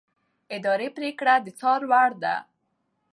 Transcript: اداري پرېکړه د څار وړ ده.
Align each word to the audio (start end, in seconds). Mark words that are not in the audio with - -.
اداري 0.55 0.89
پرېکړه 0.97 1.33
د 1.45 1.47
څار 1.59 1.81
وړ 1.91 2.11
ده. 2.23 2.35